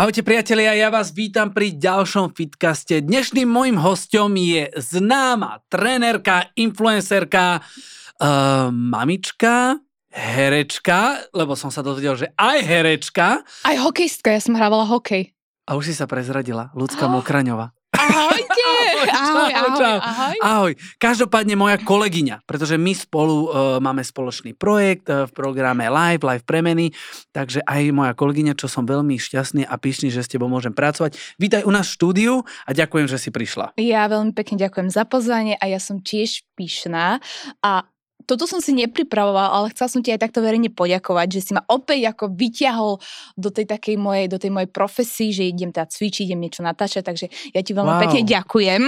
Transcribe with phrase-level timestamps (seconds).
[0.00, 3.04] Ahojte priatelia, ja vás vítam pri ďalšom Fitcaste.
[3.04, 9.76] Dnešným môjim hostom je známa trénerka, influencerka, uh, mamička,
[10.08, 13.44] herečka, lebo som sa dozvedel, že aj herečka.
[13.44, 15.36] Aj hokejstka, ja som hrávala hokej.
[15.68, 17.20] A už si sa prezradila, ľudská oh.
[17.20, 17.76] Mokraňová.
[17.90, 18.70] Ahojte!
[19.10, 19.96] ahoj, ahoj, čau.
[19.98, 20.36] ahoj.
[20.40, 20.72] Ahoj.
[21.00, 26.44] Každopádne moja kolegyňa, pretože my spolu uh, máme spoločný projekt uh, v programe Live, Live
[26.46, 26.94] Premeny,
[27.34, 31.18] takže aj moja kolegyňa, čo som veľmi šťastný a pyšný, že s tebou môžem pracovať.
[31.40, 32.34] Vítaj u nás v štúdiu
[32.66, 33.74] a ďakujem, že si prišla.
[33.80, 37.18] Ja veľmi pekne ďakujem za pozvanie a ja som tiež pyšná
[37.64, 37.89] a
[38.30, 41.66] toto som si nepripravoval, ale chcela som ti aj takto verejne poďakovať, že si ma
[41.66, 43.02] opäť ako vyťahol
[43.34, 47.02] do tej takej mojej, do tej mojej profesii, že idem teda cvičiť, idem niečo natáčať,
[47.02, 48.02] takže ja ti veľmi wow.
[48.06, 48.82] pekne ďakujem.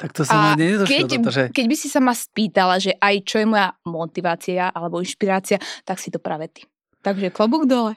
[0.00, 1.42] Tak to mi nedošlo keď, toto, že...
[1.52, 6.00] keď by si sa ma spýtala, že aj čo je moja motivácia alebo inšpirácia, tak
[6.00, 6.64] si to práve ty.
[7.04, 7.94] Takže klobúk dole.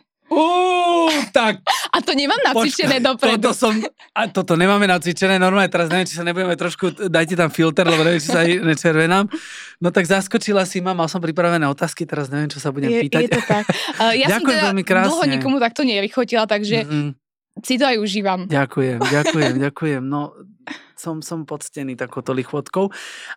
[1.34, 1.66] Tak.
[1.66, 3.42] A to nemám nacvičené dopredu.
[3.42, 3.74] Toto, som,
[4.14, 8.06] a toto nemáme nacvičené normálne, teraz neviem, či sa nebudeme trošku, dajte tam filter, lebo
[8.06, 9.26] neviem, či sa aj nečervenám.
[9.82, 13.02] No tak zaskočila si ma, mal som pripravené otázky, teraz neviem, čo sa budem je,
[13.10, 13.22] pýtať.
[13.26, 13.66] Je to tak.
[13.98, 15.10] Uh, ja Ďakujem som teda krásne.
[15.10, 17.10] dlho nikomu takto nevychotila, takže mm-hmm.
[17.66, 18.40] si to aj užívam.
[18.46, 20.02] Ďakujem, ďakujem, ďakujem.
[20.06, 20.38] No,
[21.04, 22.88] som, som poctený takouto lichvotkou,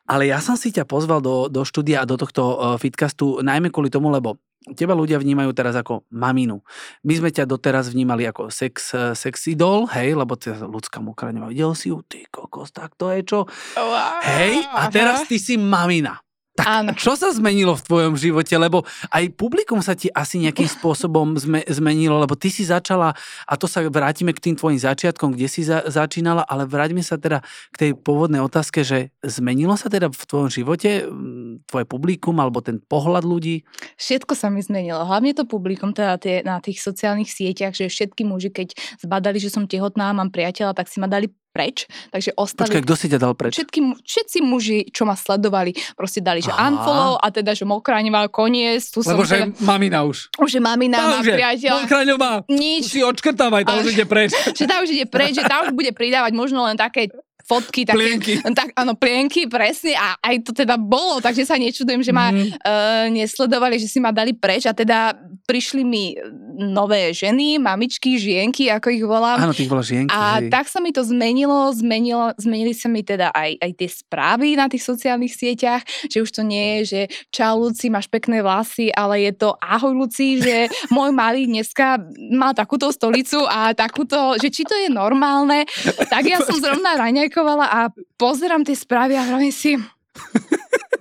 [0.07, 3.75] ale ja som si ťa pozval do, do štúdia a do tohto uh, fitcastu najmä
[3.75, 4.39] kvôli tomu, lebo
[4.75, 6.59] teba ľudia vnímajú teraz ako maminu.
[7.07, 11.71] My sme ťa doteraz vnímali ako sex, sex idol, hej, lebo ty ľudská mokraňová, videl
[11.79, 13.47] si ju, ty kokos, tak to je čo?
[13.79, 16.19] Wow, hej, a teraz ty si mamina.
[16.57, 16.91] Tak Áno.
[16.97, 18.57] čo sa zmenilo v tvojom živote?
[18.57, 23.13] Lebo aj publikum sa ti asi nejakým spôsobom zme, zmenilo, lebo ty si začala,
[23.45, 27.21] a to sa vrátime k tým tvojim začiatkom, kde si za, začínala, ale vráťme sa
[27.21, 32.41] teda k tej pôvodnej otázke, že zmenilo sa teda v tvojom živote mm, tvoje publikum
[32.41, 33.69] alebo ten pohľad ľudí?
[34.01, 35.05] Všetko sa mi zmenilo.
[35.05, 38.73] Hlavne to publikum teda tie, na tých sociálnych sieťach, že všetky muži, keď
[39.05, 41.89] zbadali, že som tehotná a mám priateľa, tak si ma dali preč.
[42.13, 42.69] Takže ostali...
[42.69, 43.57] Počkaj, kto si ťa dal preč?
[43.57, 46.69] Všetky, všetci muži, čo ma sledovali, proste dali, že Aha.
[46.69, 48.85] unfollow a teda, že mokrá nemá koniec.
[48.93, 49.65] Tu Lebo som že teda...
[49.65, 50.29] mamina už.
[50.37, 51.89] Už je mamina, má priateľ.
[51.89, 52.05] Mokrá
[52.53, 52.93] Nič.
[52.93, 54.37] Si odškrtávaj, tam už ide preč.
[54.59, 57.09] že tá už ide preč, že tá už bude pridávať možno len také
[57.47, 58.33] fotky, také, plienky.
[58.59, 62.59] Tak, áno, plienky, presne, a aj to teda bolo, takže sa nečudujem, že ma mm.
[62.59, 65.15] uh, nesledovali, že si ma dali preč a teda
[65.47, 66.19] prišli mi
[66.59, 69.39] nové ženy, mamičky, žienky, ako ich volám.
[69.39, 70.11] Áno, tých žienky.
[70.11, 70.51] A hej.
[70.51, 74.67] tak sa mi to zmenilo, zmenilo, zmenili sa mi teda aj, aj tie správy na
[74.67, 79.23] tých sociálnych sieťach, že už to nie je, že čau Luci, máš pekné vlasy, ale
[79.23, 82.01] je to ahoj Luci, že môj malý dneska
[82.35, 85.63] má takúto stolicu a takúto, že či to je normálne,
[86.11, 87.81] tak ja som zrovna raňajka komunikovala a
[88.17, 89.77] pozerám tie správy a hovorím si,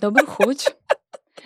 [0.04, 0.76] dobrú chuť.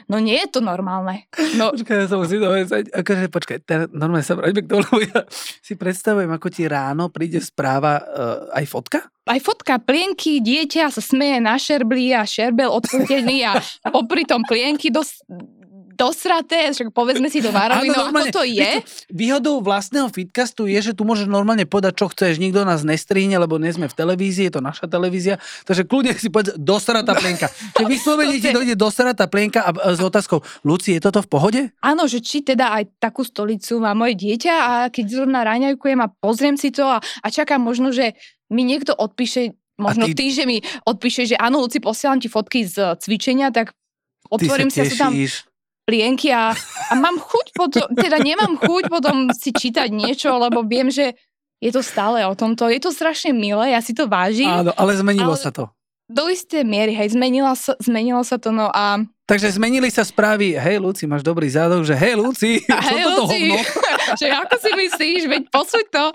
[0.10, 1.30] No nie je to normálne.
[1.54, 1.70] No.
[1.70, 2.90] Počkaj, ja sa musím dovedať.
[2.90, 3.58] Akože, počkaj,
[3.94, 5.22] normálne sa vráťme k tomu, lebo ja
[5.62, 9.06] si predstavujem, ako ti ráno príde správa uh, aj fotka?
[9.30, 13.62] Aj fotka, plienky, dieťa sa smeje na šerbli a šerbel odfotený a
[13.94, 15.22] popri tom plienky dos,
[16.00, 18.80] dosraté, však povedzme si to várovi, no ako to je.
[19.12, 23.60] Výhodou vlastného fitcastu je, že tu môžeš normálne povedať, čo chceš, nikto nás nestrihne, lebo
[23.60, 25.36] nie sme v televízii, je to naša televízia,
[25.68, 27.52] takže kľudne si povedz dosratá plienka.
[27.76, 31.62] Keď vyslovene ti dojde dosratá plienka a s otázkou, Luci, je toto v pohode?
[31.84, 36.08] Áno, že či teda aj takú stolicu má moje dieťa a keď zrovna raňajkujem a
[36.08, 38.16] pozriem si to a, a čakám možno, že
[38.48, 40.14] mi niekto odpíše Možno ty...
[40.14, 43.72] ty, že mi odpíše, že áno, Luci, posielam ti fotky z cvičenia, tak
[44.28, 45.16] otvorím si a sú tam
[45.90, 46.54] plienky a,
[46.90, 51.18] a mám chuť potom, teda nemám chuť potom si čítať niečo, lebo viem, že
[51.58, 52.70] je to stále o tomto.
[52.70, 54.48] Je to strašne milé, ja si to vážim.
[54.48, 55.68] Áno, ale zmenilo ale sa to.
[56.10, 60.58] Do isté miery, hej, zmenilo sa, zmenilo sa to, no a Takže zmenili sa správy,
[60.58, 63.54] hej Luci, máš dobrý zádok, že hej Luci, hej Luci,
[64.26, 66.06] že ako si myslíš, veď posúď to.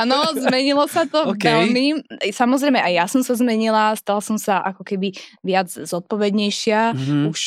[0.00, 1.52] Áno, zmenilo sa to okay.
[1.52, 2.00] veľmi.
[2.32, 5.12] Samozrejme aj ja som sa zmenila, stala som sa ako keby
[5.44, 6.96] viac zodpovednejšia.
[6.96, 7.22] Mm-hmm.
[7.28, 7.40] Už,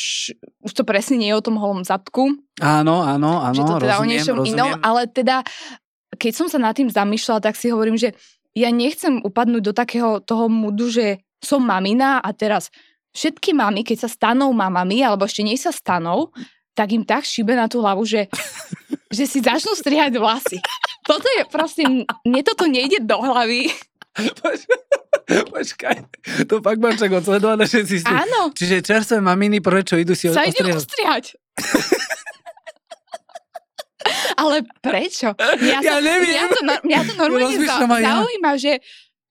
[0.62, 2.38] už to presne nie je o tom holom zadku.
[2.62, 4.54] Áno, áno, áno, že to teda rozumiem, o niečom rozumiem.
[4.54, 5.42] inom, ale teda
[6.14, 8.14] keď som sa nad tým zamýšľala, tak si hovorím, že
[8.54, 12.70] ja nechcem upadnúť do takého toho mudu, že som mamina a teraz
[13.14, 16.30] všetky mamy, keď sa stanou mamami, alebo ešte nie sa stanou,
[16.78, 18.30] tak im tak šíbe na tú hlavu, že,
[19.16, 20.62] že si začnú strihať vlasy.
[21.02, 23.72] Toto je proste, mne toto nejde do hlavy.
[25.28, 25.96] Počkaj,
[26.50, 28.06] to fakt mám však odsledované všetci si.
[28.06, 28.50] Áno.
[28.50, 31.38] Čiže čerstvé maminy, prečo idú si Sa idú ostrihať.
[34.40, 35.34] Ale prečo?
[35.38, 36.30] Ja, ja neviem.
[36.30, 37.58] Mňa to, mňa to normálne
[38.00, 38.78] zaujíma, že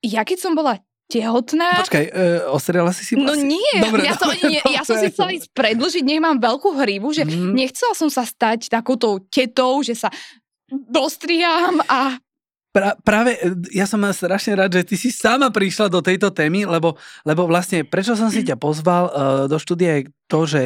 [0.03, 0.77] ja keď som bola
[1.07, 1.87] tehotná.
[1.87, 5.31] Počkaj, uh, ostriala si si No nie, Dobre, ja, to, nie, ja som si chcela
[5.31, 7.55] ísť predlžiť, nech mám veľkú hrívu, že mm.
[7.55, 10.11] nechcela som sa stať takouto tetou, že sa
[10.67, 12.19] dostriam a
[12.75, 13.39] pra, práve
[13.71, 17.87] ja som strašne rád, že ty si sama prišla do tejto témy, lebo, lebo vlastne
[17.87, 19.13] prečo som si ťa pozval uh,
[19.47, 20.61] do štúdia je to, že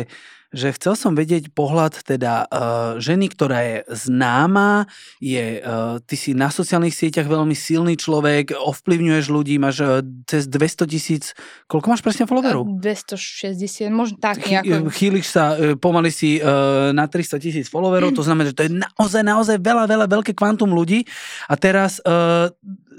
[0.51, 4.83] že chcel som vedieť pohľad teda uh, ženy, ktorá je známa,
[5.24, 10.51] je, uh, ty si na sociálnych sieťach veľmi silný človek, ovplyvňuješ ľudí, máš uh, cez
[10.51, 11.24] 200 tisíc,
[11.71, 12.68] koľko máš presne followerov?
[12.83, 14.92] 260, možno tak nejako.
[14.92, 18.71] Chýliš sa, uh, pomaly si uh, na 300 tisíc followerov, to znamená, že to je
[18.75, 21.07] naozaj, naozaj veľa, veľa, veľké kvantum ľudí
[21.48, 22.51] a teraz uh,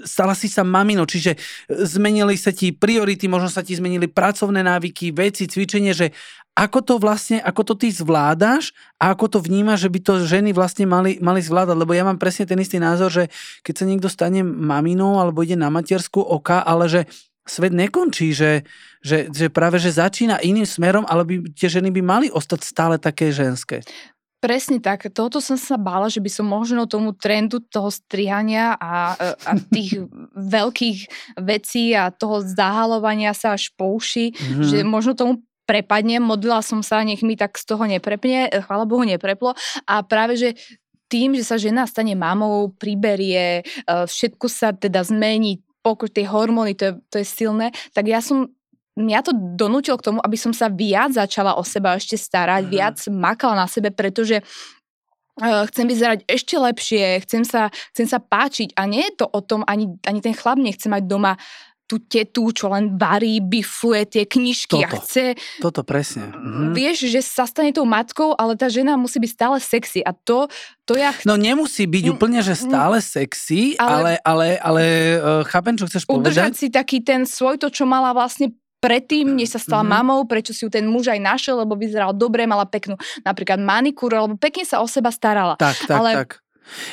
[0.03, 1.39] stala si sa mamino, čiže
[1.69, 6.11] zmenili sa ti priority, možno sa ti zmenili pracovné návyky, veci, cvičenie, že
[6.53, 10.53] ako to vlastne, ako to ty zvládaš a ako to vnímaš, že by to ženy
[10.53, 13.33] vlastne mali, mali zvládať, lebo ja mám presne ten istý názor, že
[13.65, 17.01] keď sa niekto stane maminou alebo ide na matersku oka, ale že
[17.43, 18.63] svet nekončí, že,
[19.01, 22.95] že, že práve že začína iným smerom, ale by, tie ženy by mali ostať stále
[23.01, 23.81] také ženské.
[24.43, 25.07] Presne tak.
[25.15, 30.03] Toto som sa bála, že by som možno tomu trendu toho strihania a, a tých
[30.35, 30.99] veľkých
[31.39, 34.67] vecí a toho zahalovania sa až po uši, mm-hmm.
[34.67, 35.33] že možno tomu
[35.73, 39.57] prepadnem, modlila som sa, nech mi tak z toho neprepne, chvála Bohu nepreplo
[39.89, 40.53] a práve, že
[41.09, 46.77] tým, že sa žena stane mamou, priberie, e, všetko sa teda zmení, pokoj tie hormóny,
[46.77, 48.53] to je, to je silné, tak ja som
[48.93, 52.77] mňa to donútilo k tomu, aby som sa viac začala o seba ešte starať, mm-hmm.
[52.77, 58.77] viac makala na sebe, pretože uh, chcem vyzerať ešte lepšie, chcem sa, chcem sa páčiť
[58.77, 61.41] a nie je to o tom, ani, ani ten chlap nechce mať doma
[61.93, 65.37] tú tetu, čo len varí, bifuje tie knižky toto, a chce...
[65.61, 66.33] Toto presne.
[66.33, 66.73] Mhm.
[66.73, 70.49] Vieš, že sa stane tou matkou, ale tá žena musí byť stále sexy a to,
[70.89, 71.13] to ja...
[71.13, 73.05] Ch- no nemusí byť mm, úplne, že stále mm.
[73.05, 74.83] sexy, ale, ale, ale, ale
[75.21, 76.33] uh, chápem, čo chceš povedať.
[76.33, 78.49] Udržať si taký ten svoj, to, čo mala vlastne
[78.83, 79.95] predtým, než sa stala mm-hmm.
[80.03, 84.19] mamou, prečo si ju ten muž aj našiel, lebo vyzeral dobre, mala peknú napríklad manikúru,
[84.19, 85.55] alebo pekne sa o seba starala.
[85.55, 86.42] Tak, tak, Ale tak.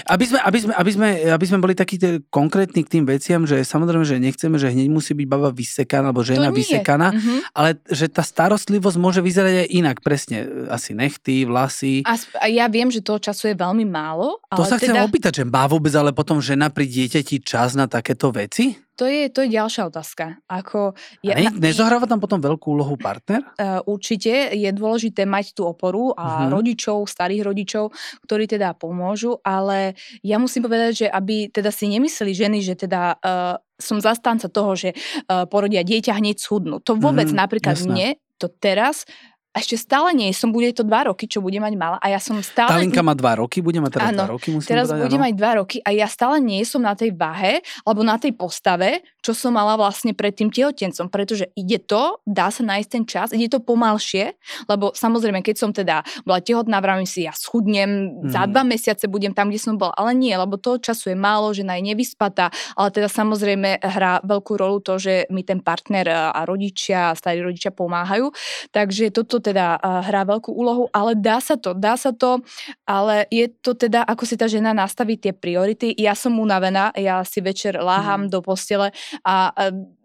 [0.06, 1.96] Aby sme, aby, sme, aby, sme, aby sme boli takí
[2.28, 6.26] konkrétni k tým veciam, že samozrejme, že nechceme, že hneď musí byť baba vysekaná alebo
[6.26, 7.54] žena vysekaná, mm-hmm.
[7.54, 10.68] ale že tá starostlivosť môže vyzerať aj inak, presne.
[10.68, 12.02] Asi nechty, vlasy.
[12.04, 14.42] A, a ja viem, že toho času je veľmi málo.
[14.50, 14.94] Ale to sa teda...
[14.94, 18.89] chcem opýtať, že má vôbec ale potom žena pri dieťati čas na takéto veci?
[19.00, 20.44] To je, to je ďalšia otázka.
[20.44, 20.92] Ako
[21.24, 23.40] ja, ne, nezohráva tam potom veľkú úlohu partner?
[23.56, 26.60] Uh, určite je dôležité mať tú oporu a uh-huh.
[26.60, 27.96] rodičov, starých rodičov,
[28.28, 33.16] ktorí teda pomôžu, ale ja musím povedať, že aby teda si nemysleli ženy, že teda
[33.16, 36.84] uh, som zastanca toho, že uh, porodia dieťa hneď schudnú.
[36.84, 37.88] To vôbec mm, napríklad jasná.
[37.88, 39.04] mne to teraz
[39.50, 42.38] ešte stále nie som, bude to dva roky, čo bude mať mala a ja som
[42.38, 42.70] stále...
[42.70, 45.24] Talinka má dva roky, bude mať teraz ano, dva roky, musím teraz povedať, bude ano.
[45.26, 49.02] mať dva roky a ja stále nie som na tej váhe, alebo na tej postave,
[49.20, 53.28] čo som mala vlastne pred tým tehotencom, pretože ide to, dá sa nájsť ten čas,
[53.36, 54.36] ide to pomalšie,
[54.68, 58.32] lebo samozrejme, keď som teda bola tehotná, vravím si, ja schudnem, mm.
[58.32, 58.50] za mhm.
[58.52, 61.76] dva mesiace budem tam, kde som bola, ale nie, lebo toho času je málo, žena
[61.76, 67.12] je nevyspatá, ale teda samozrejme hrá veľkú rolu to, že mi ten partner a rodičia,
[67.14, 68.32] starí rodičia pomáhajú,
[68.72, 72.40] takže toto teda hrá veľkú úlohu, ale dá sa to, dá sa to,
[72.88, 75.92] ale je to teda, ako si tá žena nastaví tie priority.
[75.96, 78.30] Ja som unavená, ja si večer láham mm.
[78.32, 78.90] do postele
[79.24, 79.52] a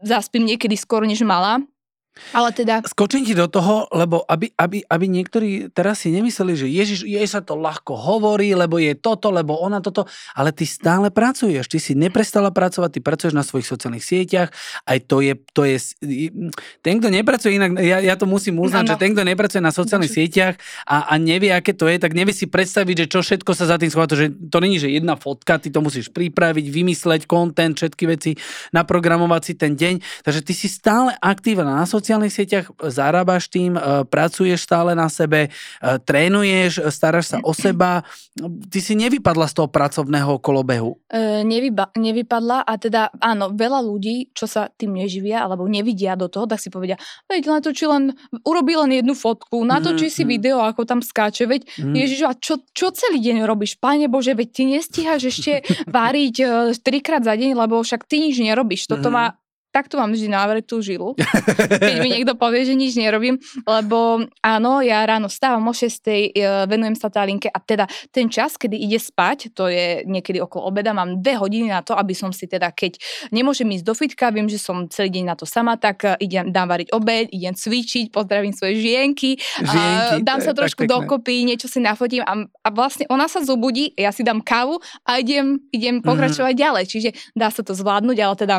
[0.02, 1.62] zaspím niekedy skôr, než mala,
[2.32, 2.80] ale teda...
[2.88, 7.28] Skočím ti do toho, lebo aby, aby, aby niektorí teraz si nemysleli, že Ježiš, jej
[7.28, 11.80] sa to ľahko hovorí, lebo je toto, lebo ona toto, ale ty stále pracuješ, ty
[11.80, 14.50] si neprestala pracovať, ty pracuješ na svojich sociálnych sieťach,
[14.88, 15.78] aj to je, to je
[16.80, 18.92] ten, kto nepracuje inak, ja, ja to musím uznať, ano.
[18.96, 20.20] že ten, kto nepracuje na sociálnych Bože.
[20.24, 20.56] sieťach
[20.88, 23.76] a, a nevie, aké to je, tak nevie si predstaviť, že čo všetko sa za
[23.76, 27.76] tým schová, to, že to není, že jedna fotka, ty to musíš pripraviť, vymysleť, content,
[27.76, 28.32] všetky veci,
[28.72, 33.74] naprogramovať si ten deň, takže ty si stále aktívna na sociálnych sociálnych sieťach zarábaš tým,
[33.74, 38.06] e, pracuješ stále na sebe, e, trénuješ, staráš sa o seba.
[38.70, 41.02] Ty si nevypadla z toho pracovného kolobehu.
[41.10, 46.30] E, nevyba, nevypadla a teda áno, veľa ľudí, čo sa tým neživia alebo nevidia do
[46.30, 48.14] toho, tak si povedia, veď či len,
[48.46, 50.30] urobí len jednu fotku, natočí mm, si mm.
[50.30, 51.96] video, ako tam skáče, veď mm.
[51.98, 53.82] Ježiš, a čo, čo celý deň robíš?
[53.82, 56.36] Pane Bože, veď ty nestíhaš ešte váriť
[56.86, 58.86] trikrát za deň, lebo však ty nič nerobíš.
[58.86, 59.16] Toto mm.
[59.16, 59.26] má
[59.76, 61.20] takto mám vždy návretú žilu,
[61.84, 63.36] keď mi niekto povie, že nič nerobím,
[63.68, 66.32] lebo áno, ja ráno stávam o 6, e,
[66.72, 70.96] venujem sa tálinke a teda ten čas, kedy ide spať, to je niekedy okolo obeda,
[70.96, 72.96] mám dve hodiny na to, aby som si teda, keď
[73.36, 76.56] nemôžem ísť do fitka, viem, že som celý deň na to sama, tak e, idem,
[76.56, 81.68] dám variť obed, idem cvičiť, pozdravím svoje žienky, žienky a dám sa trošku dokopy, niečo
[81.68, 86.00] si nafotím a, a vlastne ona sa zobudí, ja si dám kávu a idem, idem
[86.00, 86.64] pokračovať mm-hmm.
[86.64, 88.58] ďalej, čiže dá sa to zvládnuť, ale teda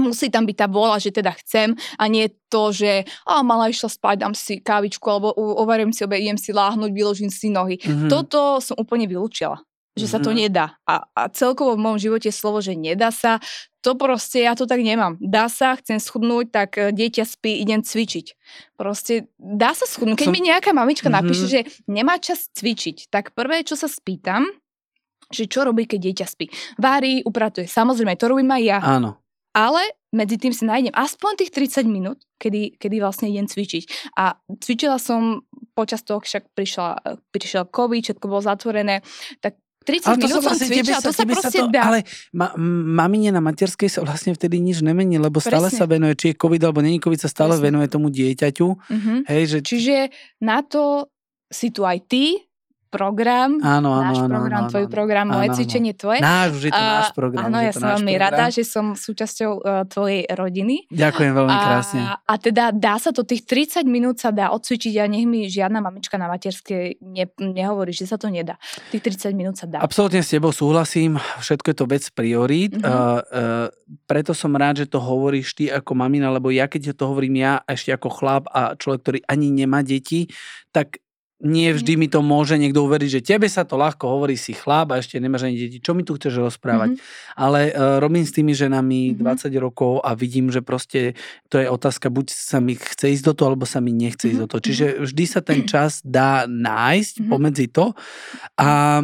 [0.00, 3.92] musí tam byť tá vôľa, že teda chcem a nie to, že a mala išla
[3.92, 7.78] spať, dám si kávičku alebo uvarím si obe, idem si láhnuť, vyložím si nohy.
[7.78, 8.10] Mm-hmm.
[8.10, 9.60] Toto som úplne vylúčila.
[9.98, 10.78] že sa to nedá.
[10.88, 13.42] A, a celkovo v môjom živote slovo, že nedá sa,
[13.84, 15.20] to proste ja to tak nemám.
[15.20, 18.26] Dá sa, chcem schudnúť, tak e, dieťa spí, idem cvičiť.
[18.80, 20.24] Proste dá sa schudnúť.
[20.24, 20.34] Keď Som...
[20.36, 21.20] mi nejaká mamička mm-hmm.
[21.20, 24.46] napíše, že nemá čas cvičiť, tak prvé, čo sa spýtam,
[25.30, 26.46] že čo robí, keď dieťa spí.
[26.76, 27.70] Vári, upratuje.
[27.70, 28.78] Samozrejme, to robím aj ja.
[28.82, 29.20] Áno.
[29.50, 29.82] Ale
[30.14, 34.14] medzi tým si nájdem aspoň tých 30 minút, kedy, kedy vlastne idem cvičiť.
[34.18, 39.02] A cvičila som počas toho, však prišla, prišiel COVID, všetko bolo zatvorené,
[39.42, 41.82] tak 30 ale minút som vlastne cvičila, sa, to sa proste to, dá.
[41.88, 42.00] Ale
[42.36, 42.52] ma,
[43.00, 45.50] mamine na materskej sa vlastne vtedy nič nemení, lebo Presne.
[45.56, 47.66] stále sa venuje, či je COVID alebo není COVID, sa stále Presne.
[47.70, 48.66] venuje tomu dieťaťu.
[48.66, 49.18] Uh-huh.
[49.24, 49.58] Hej, že...
[49.64, 49.96] Čiže
[50.44, 51.08] na to
[51.48, 52.49] si tu aj ty,
[52.90, 56.18] program, áno, áno, náš áno, program, áno, tvoj áno, program, moje áno, cvičenie tvoje.
[56.18, 57.42] Náš, už je to náš program.
[57.46, 58.34] Áno, ja som veľmi program.
[58.34, 60.90] rada, že som súčasťou uh, tvojej rodiny.
[60.90, 62.00] Ďakujem veľmi krásne.
[62.02, 65.46] A, a teda dá sa to, tých 30 minút sa dá odcvičiť a nech mi
[65.46, 68.58] žiadna mamička na materskej ne, nehovorí, že sa to nedá.
[68.90, 69.78] Tých 30 minút sa dá.
[69.78, 72.74] Absolútne s tebou súhlasím, všetko je to vec priorít.
[72.74, 73.22] Uh-huh.
[73.22, 73.66] Uh, uh,
[74.10, 77.62] preto som rád, že to hovoríš ty ako mamina, lebo ja keď to hovorím ja
[77.70, 80.26] ešte ako chlap a človek, ktorý ani nemá deti,
[80.74, 80.98] tak
[81.40, 84.92] nie vždy mi to môže niekto uveriť, že tebe sa to ľahko hovorí, si chlap
[84.92, 85.80] a ešte nemáš ani deti.
[85.80, 86.96] Čo mi tu chceš rozprávať?
[86.96, 87.36] Mm-hmm.
[87.40, 89.48] Ale uh, robím s tými ženami mm-hmm.
[89.48, 91.16] 20 rokov a vidím, že proste
[91.48, 94.32] to je otázka, buď sa mi chce ísť do toho, alebo sa mi nechce mm-hmm.
[94.36, 94.60] ísť do toho.
[94.60, 97.30] Čiže vždy sa ten čas dá nájsť mm-hmm.
[97.32, 97.96] pomedzi to.
[98.60, 99.00] A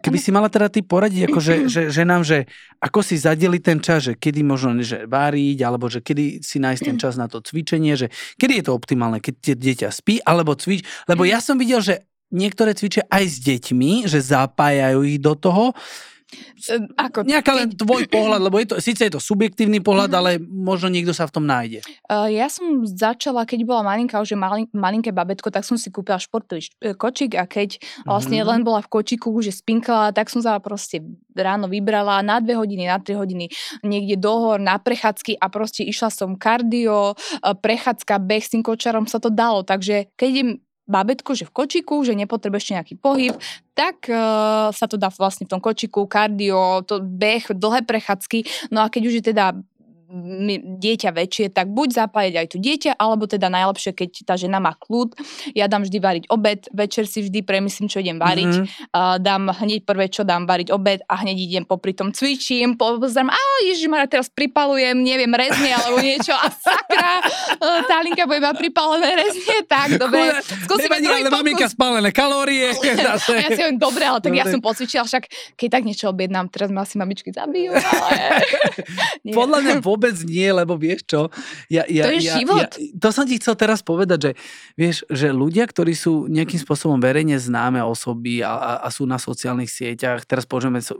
[0.00, 2.48] Keby si mala teda ty poradiť akože, že, že nám, že
[2.80, 6.82] ako si zadeli ten čas, že kedy možno že váriť, alebo že kedy si nájsť
[6.82, 8.08] ten čas na to cvičenie, že
[8.40, 12.72] kedy je to optimálne, keď dieťa spí, alebo cvič, lebo ja som videl, že niektoré
[12.72, 15.76] cvičia aj s deťmi, že zapájajú ich do toho,
[16.94, 20.20] ako, Nejaká len tvoj pohľad, lebo je to, síce je to subjektívny pohľad, mm-hmm.
[20.20, 21.82] ale možno niekto sa v tom nájde.
[22.06, 25.90] Uh, ja som začala, keď bola malinka, už je malin, malinké babetko, tak som si
[25.90, 28.50] kúpila športový e, kočik a keď vlastne mm-hmm.
[28.54, 31.02] len bola v kočiku, že spinkala, tak som sa proste
[31.34, 33.50] ráno vybrala na dve hodiny, na tri hodiny
[33.82, 39.10] niekde dohor, na prechádzky a proste išla som kardio, e, prechádzka, beh s tým kočarom
[39.10, 40.50] sa to dalo, takže keď idem
[40.90, 43.38] babetko, že v kočiku, že nepotrebuješ nejaký pohyb,
[43.78, 48.68] tak uh, sa to dá vlastne v tom kočiku, kardio, to beh, dlhé prechádzky.
[48.74, 49.54] No a keď už je teda
[50.78, 54.76] dieťa väčšie, tak buď zapájať aj tu dieťa, alebo teda najlepšie, keď tá žena má
[54.76, 55.16] kľud.
[55.56, 58.52] Ja dám vždy variť obed, večer si vždy premyslím, čo idem variť.
[58.62, 58.94] Mm-hmm.
[58.94, 63.32] Uh, dám hneď prvé, čo dám variť obed a hneď idem popri tom cvičím, pozriem,
[63.32, 63.38] a
[63.90, 67.26] ma teraz pripalujem, neviem, rezne alebo niečo a sakra,
[67.58, 70.38] uh, tá linka bude mať pripalené rezne, tak dobre.
[70.68, 72.74] Skúsime Nevadí, ale maminka spálené kalórie.
[73.06, 73.32] Zase.
[73.36, 74.40] ja si hovorím, dobre, ale tak dobre.
[74.42, 75.24] ja som pocvičila, však
[75.54, 78.42] keď tak niečo objednám, teraz ma asi mamičky zabijú, ale...
[79.40, 81.20] Podľa mňa vôbec nie, lebo vieš čo?
[81.68, 82.70] Ja, ja, to je ja, život.
[82.72, 84.32] Ja, to som ti chcel teraz povedať, že
[84.74, 89.20] vieš, že ľudia, ktorí sú nejakým spôsobom verejne známe osoby a, a, a sú na
[89.20, 90.96] sociálnych sieťach, teraz použijeme so,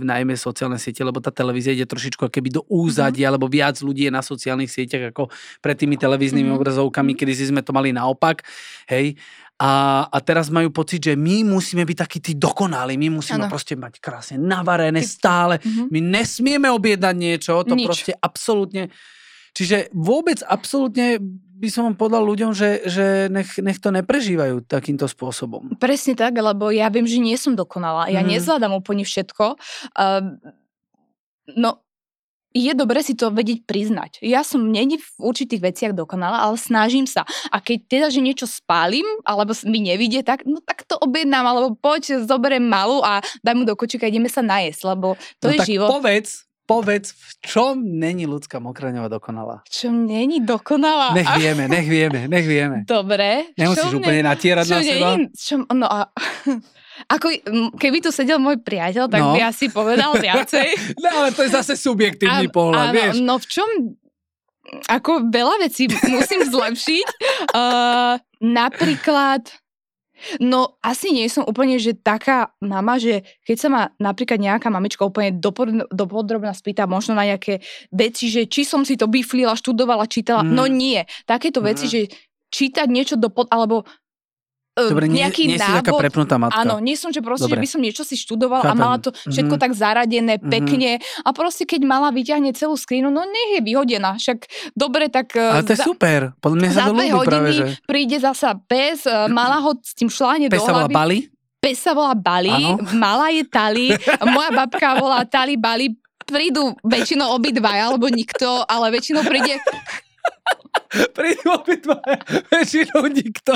[0.00, 3.36] najmä sociálne siete, lebo tá televízia ide trošičku keby do úzadia, mm-hmm.
[3.36, 5.28] lebo viac ľudí je na sociálnych sieťach ako
[5.60, 6.60] pred tými televíznymi mm-hmm.
[6.60, 8.46] obrazovkami, kedy sme to mali naopak.
[8.88, 9.18] Hej,
[9.54, 13.52] a, a teraz majú pocit, že my musíme byť takí tí dokonali, my musíme ano.
[13.52, 15.06] proste mať krásne navarené Ty...
[15.06, 15.86] stále, mm-hmm.
[15.94, 17.86] my nesmieme objednať niečo, to Nič.
[17.86, 18.90] proste absolútne...
[19.54, 21.22] Čiže vôbec absolútne
[21.54, 25.78] by som povedal ľuďom, že, že nech, nech to neprežívajú takýmto spôsobom.
[25.78, 28.10] Presne tak, lebo ja viem, že nie som dokonalá.
[28.10, 28.34] Ja mm.
[28.34, 29.54] nezvládam úplne všetko.
[29.94, 30.42] Uh,
[31.54, 31.83] no,
[32.54, 34.22] je dobre si to vedieť priznať.
[34.22, 37.26] Ja som není v určitých veciach dokonala, ale snažím sa.
[37.50, 41.74] A keď teda, že niečo spálim, alebo mi nevidie, tak, no tak to objednám, alebo
[41.74, 45.58] poď, zoberiem malú a daj mu do kočika, ideme sa najesť, lebo to no je
[45.58, 45.90] tak život.
[45.90, 49.66] povedz, povedz, v čom není ľudská mokraňová dokonalá?
[49.66, 51.12] Čo není dokonalá?
[51.12, 52.76] Nech vieme, nech vieme, nech vieme.
[52.86, 53.50] Dobre.
[53.58, 54.30] Nemusíš úplne ne...
[54.30, 55.08] natierať čo na seba?
[55.34, 56.08] Čo, no a...
[57.10, 57.26] Ako,
[57.74, 59.34] keby tu sedel môj priateľ, tak no.
[59.34, 60.68] by asi povedal viacej.
[61.02, 63.14] no ale to je zase subjektívny a, pohľad, áno, vieš.
[63.20, 63.68] No v čom,
[64.86, 67.06] ako veľa vecí musím zlepšiť.
[67.50, 68.16] Uh,
[68.62, 69.50] napríklad,
[70.38, 75.02] no asi nie som úplne, že taká mama, že keď sa ma napríklad nejaká mamička
[75.02, 75.34] úplne
[75.90, 77.58] dopodrobná spýta možno na nejaké
[77.90, 80.52] veci, že či som si to biflila, študovala, čítala, mm.
[80.54, 81.02] no nie.
[81.26, 81.66] Takéto mm.
[81.66, 82.00] veci, že
[82.54, 83.82] čítať niečo do pod, alebo
[84.74, 85.70] Dobre, nie, nejaký nie návod.
[85.70, 86.58] si taká prepnutá matka.
[86.58, 87.62] Áno, nie som, že proste, Dobre.
[87.62, 88.74] že by som niečo si študovala Chápem.
[88.74, 89.62] a mala to všetko mm-hmm.
[89.62, 90.50] tak zaradené mhm.
[90.50, 91.22] pekne mm-hmm.
[91.22, 95.38] a proste keď mala vyťahne celú skrínu, no nech je vyhodená, však dobre, tak...
[95.38, 97.64] Ale to je za, super, podľa mňa sa to ľúbi práve, že...
[97.86, 100.90] príde zasa pes, e, mala ho s tým šláne pes do hlavy.
[100.90, 101.18] Bali?
[101.62, 102.82] Pes sa volá Bali, ano?
[102.98, 103.94] malá je Tali,
[104.34, 105.94] moja babka volá Tali Bali,
[106.26, 109.54] prídu väčšinou obidvaja, alebo nikto, ale väčšinou príde
[110.94, 111.98] Prídu obidva,
[112.54, 113.54] väčšinou nikto.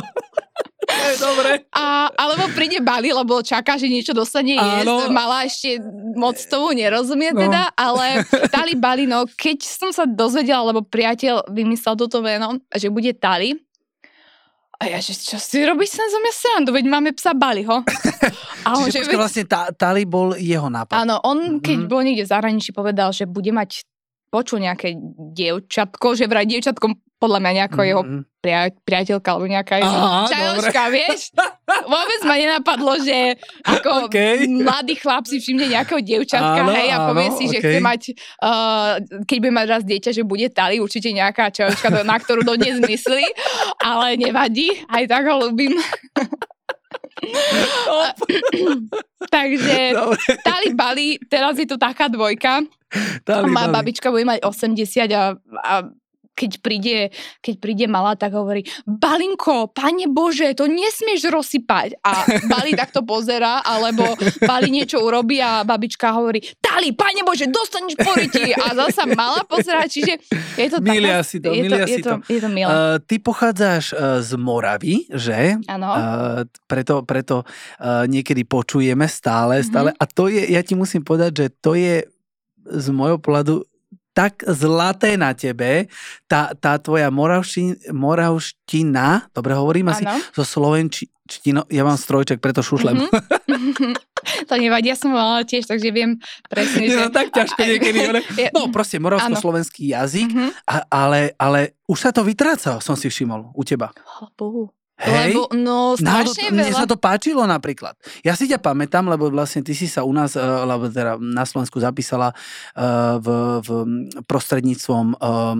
[1.21, 1.68] Dobre.
[1.73, 5.12] A, alebo príde Bali, lebo čaká, že niečo dostane jesť.
[5.12, 5.80] Mala ešte
[6.16, 7.45] moc tomu nerozumie no.
[7.45, 12.88] teda, ale Tali Bali, no keď som sa dozvedela, lebo priateľ vymyslel toto meno, že
[12.88, 13.57] bude Tali,
[14.78, 17.83] a ja, že čo si robíš sem zo mňa srandu, veď máme psa Baliho.
[18.66, 19.18] A on, Čiže že, veď...
[19.18, 20.95] vlastne tá, Tali bol jeho nápad.
[21.02, 21.90] Áno, on keď mm-hmm.
[21.90, 23.83] bol niekde v zahraničí povedal, že bude mať
[24.29, 24.97] počul nejaké
[25.37, 27.91] dievčatko, že vraj dievčatkom podľa mňa nejaká mm-hmm.
[27.91, 28.03] jeho
[28.39, 29.99] pria, priateľka alebo nejaká jeho
[30.31, 31.35] čajočka, vieš?
[31.93, 33.35] Vôbec ma nenapadlo, že
[33.67, 34.47] ako okay.
[34.47, 37.75] mladý chlap si všimne nejakého dievčatka, áno, hej, a povie si, že okay.
[37.75, 38.03] chce mať,
[38.39, 42.79] uh, keď bude mať raz dieťa, že bude tali, určite nejaká čajočka, na ktorú dodnes
[42.79, 43.27] myslí,
[43.83, 45.75] ale nevadí, aj tak ho ľúbim.
[49.35, 49.99] Takže
[50.47, 52.63] Tali Bali, teraz je to taká dvojka.
[53.25, 55.75] Tali, Moja babička bude mať 80 a, a
[56.38, 56.99] keď príde,
[57.42, 61.99] keď príde malá, tak hovorí, Balinko, pane Bože, to nesmieš rozsypať.
[62.07, 64.07] A Bali takto pozera, alebo
[64.47, 68.54] Bali niečo urobí a babička hovorí, Tali, pane Bože, dostaneš poriti.
[68.54, 70.23] A zasa malá pozera, čiže
[70.54, 72.14] je to milia taká, si to, je milia to, si je to.
[72.30, 72.71] Je to milé.
[72.71, 75.59] Uh, ty pochádzaš uh, z Moravy, že?
[75.66, 75.88] Áno.
[75.90, 76.40] Uh,
[76.71, 79.90] preto preto uh, niekedy počujeme stále, stále.
[79.90, 80.07] Mm-hmm.
[80.07, 82.04] A to je, ja ti musím povedať, že to je
[82.71, 83.65] z môjho pohľadu
[84.19, 85.87] tak zlaté na tebe,
[86.27, 90.19] tá, tá tvoja moravština, moravština, dobre hovorím asi, ano.
[90.35, 93.07] so slovenčinou, ja mám strojček, preto šušlem.
[93.07, 93.95] Mm-hmm.
[94.51, 96.19] to nevadí, ja som mala tiež, takže viem
[96.51, 96.99] presne, že...
[96.99, 97.99] Je to tak ťažké niekedy.
[98.51, 100.51] No proste moravsko-slovenský jazyk, mm-hmm.
[100.67, 103.95] a, ale, ale už sa to vytráca, som si všimol u teba.
[104.35, 104.75] Bohu.
[104.99, 106.67] Hej, lebo, no, strašne no, veľa.
[106.67, 107.95] Mne sa to páčilo napríklad.
[108.26, 111.47] Ja si ťa pamätám, lebo vlastne ty si sa u nás, uh, alebo teda na
[111.47, 113.28] Slovensku zapísala uh, v,
[113.62, 113.69] v
[114.26, 115.55] prostredníctvom uh,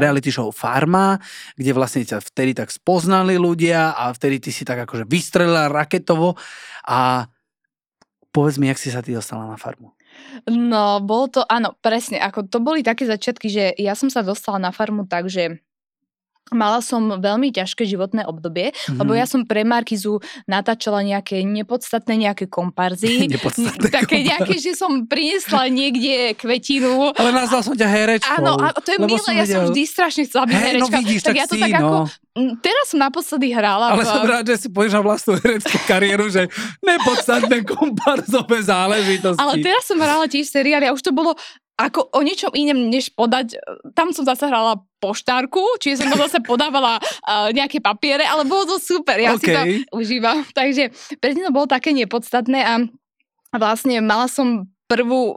[0.00, 1.20] reality show Farma,
[1.60, 6.32] kde vlastne ťa vtedy tak spoznali ľudia a vtedy ty si tak akože vystrelila raketovo
[6.88, 7.28] a
[8.32, 9.92] povedz mi, jak si sa ty dostala na farmu.
[10.48, 14.58] No, bolo to, áno, presne, ako to boli také začiatky, že ja som sa dostala
[14.58, 15.62] na farmu tak, že
[16.52, 19.00] Mala som veľmi ťažké životné obdobie, mm-hmm.
[19.00, 23.24] lebo ja som pre Markizu natáčala nejaké nepodstatné nejaké komparzy.
[23.34, 24.28] nepodstatné také komparzy.
[24.28, 27.16] nejaké, že som priniesla niekde kvetinu.
[27.16, 28.44] Ale nazval som ťa herečkou.
[28.44, 30.92] Áno, a to je milé, ja som vždy strašne chcela byť hey, no herečka.
[30.92, 31.78] No vidíš, tak, tak ja to si, tak no.
[31.80, 31.96] ako,
[32.60, 33.86] teraz som naposledy hrala.
[33.94, 34.10] Ale v...
[34.10, 36.50] som rád, že si na vlastnú hereckú kariéru, že
[36.84, 39.40] nepodstatné komparzové záležitosti.
[39.40, 41.38] Ale teraz som hrala tiež seriály a už to bolo
[41.74, 43.58] ako o niečom inom, než podať,
[43.98, 48.76] tam som zase hrala poštárku, čiže som zase podávala uh, nejaké papiere, ale bolo to
[48.78, 49.42] super, ja okay.
[49.42, 49.60] si to
[49.90, 50.46] užívam.
[50.54, 52.74] Takže predtým to bolo také nepodstatné a
[53.54, 55.34] vlastne mala som prvú,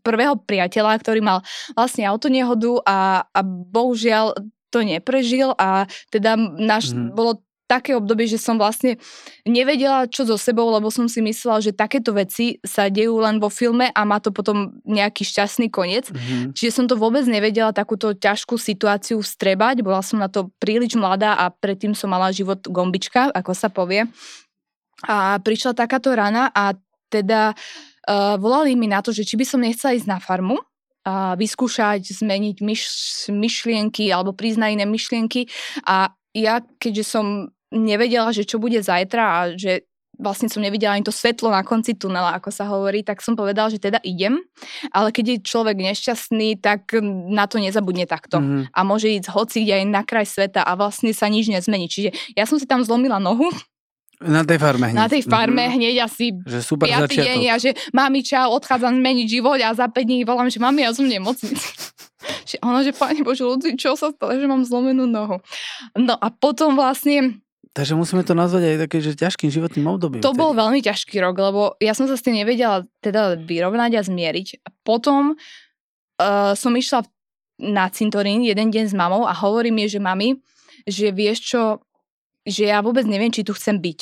[0.00, 1.38] prvého priateľa, ktorý mal
[1.74, 4.32] vlastne autonehodu a, a bohužiaľ
[4.70, 7.14] to neprežil a teda náš, mm.
[7.14, 8.96] bolo také obdobie, že som vlastne
[9.42, 13.50] nevedela, čo so sebou, lebo som si myslela, že takéto veci sa dejú len vo
[13.50, 16.08] filme a má to potom nejaký šťastný koniec.
[16.08, 16.54] Mm-hmm.
[16.54, 19.82] Čiže som to vôbec nevedela takúto ťažkú situáciu vstrebať.
[19.82, 24.06] Bola som na to príliš mladá a predtým som mala život gombička, ako sa povie.
[25.04, 26.72] A prišla takáto rana a
[27.10, 30.56] teda uh, volali mi na to, že či by som nechcela ísť na farmu,
[31.06, 32.82] a vyskúšať zmeniť myš,
[33.30, 35.46] myšlienky alebo priznať iné myšlienky
[35.86, 39.84] a ja, keďže som nevedela, že čo bude zajtra a že
[40.16, 43.68] vlastne som nevidela ani to svetlo na konci tunela, ako sa hovorí, tak som povedala,
[43.68, 44.40] že teda idem,
[44.90, 46.96] ale keď je človek nešťastný, tak
[47.28, 48.40] na to nezabudne takto.
[48.40, 48.72] Mm-hmm.
[48.72, 51.86] A môže ísť hoci aj na kraj sveta a vlastne sa nič nezmení.
[51.92, 53.52] Čiže ja som si tam zlomila nohu,
[54.16, 54.96] na tej farme hneď.
[54.96, 55.76] Na tej farme mm-hmm.
[55.76, 59.92] hneď asi že super piatý deň a že mami čau, odchádzam zmeniť život a za
[59.92, 61.52] 5 dní volám, že mami, ja som nemocný.
[62.48, 65.36] že ona, že pani Bože, ľudí, čo sa stalo, že mám zlomenú nohu.
[66.00, 67.44] No a potom vlastne
[67.76, 70.24] Takže musíme to nazvať aj také, že ťažkým životným obdobím.
[70.24, 70.40] To vtedy.
[70.40, 74.64] bol veľmi ťažký rok, lebo ja som sa s tým nevedela teda vyrovnať a zmieriť.
[74.64, 77.04] A potom uh, som išla
[77.60, 80.40] na cintorín jeden deň s mamou a hovorí mi, že mami,
[80.88, 81.84] že vieš čo,
[82.48, 84.00] že ja vôbec neviem, či tu chcem byť.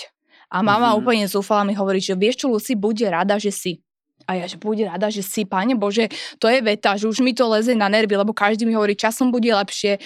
[0.54, 1.00] A mama mm-hmm.
[1.02, 3.82] úplne zúfala mi hovorí, že vieš čo, Lucy, bude rada, že si.
[4.30, 6.06] A ja, že bude rada, že si, páne Bože,
[6.38, 9.34] to je veta, že už mi to leze na nervy, lebo každý mi hovorí, časom
[9.34, 9.98] bude lepšie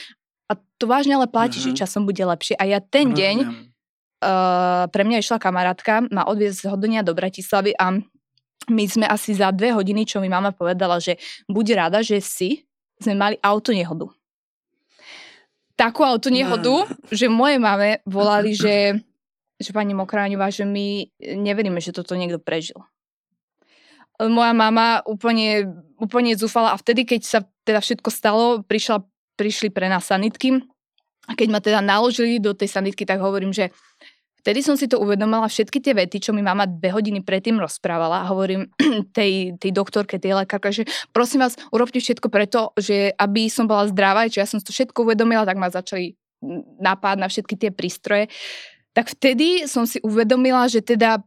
[0.48, 1.76] a to vážne ale platí, mm-hmm.
[1.76, 2.56] že časom bude lepšie.
[2.56, 3.20] A ja ten mm-hmm.
[3.20, 8.00] deň, uh, pre mňa išla kamarátka, ma odviezť z Hodonia do Bratislavy a
[8.68, 11.16] my sme asi za dve hodiny, čo mi mama povedala, že
[11.48, 12.68] bude rada, že si,
[13.00, 14.08] sme mali auto nehodu.
[15.78, 17.14] Takú auto nehodu, mm.
[17.14, 18.98] že moje mame volali, že,
[19.64, 22.82] že pani Mokráňová, že my neveríme, že toto niekto prežil
[24.26, 29.06] moja mama úplne, úplne zúfala a vtedy, keď sa teda všetko stalo, prišla
[29.38, 30.58] prišli pre nás sanitky.
[31.30, 33.70] A keď ma teda naložili do tej sanitky, tak hovorím, že
[34.42, 38.24] vtedy som si to uvedomila, všetky tie vety, čo mi mama dve hodiny predtým rozprávala
[38.24, 38.66] a hovorím
[39.16, 43.86] tej, tej doktorke, tej lekárke, že prosím vás, urobte všetko preto, že aby som bola
[43.86, 46.18] zdravá, či ja som to všetko uvedomila, tak ma začali
[46.80, 48.32] napád na všetky tie prístroje.
[48.96, 51.22] Tak vtedy som si uvedomila, že teda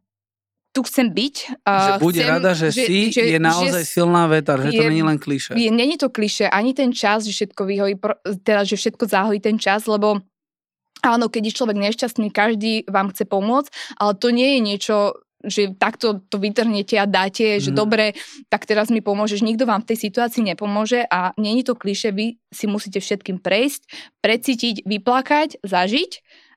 [0.71, 1.36] tu chcem byť.
[1.67, 4.79] Že buď chcem, rada, že, že si, že, je naozaj že silná veta, že je,
[4.79, 5.51] to není len kliše.
[5.60, 7.95] Je, není to kliše, ani ten čas, že všetko vyhojí,
[8.43, 10.23] teda, že všetko zahojí ten čas, lebo
[11.03, 14.97] áno, keď je človek nešťastný, každý vám chce pomôcť, ale to nie je niečo,
[15.41, 17.77] že takto to vytrhnete a dáte, že mm.
[17.77, 18.13] dobre,
[18.47, 19.41] tak teraz mi pomôžeš.
[19.41, 23.89] Nikto vám v tej situácii nepomôže a není to kliše, vy si musíte všetkým prejsť,
[24.21, 26.12] precítiť, vyplakať, zažiť